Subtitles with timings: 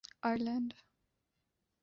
[0.27, 0.69] Ireland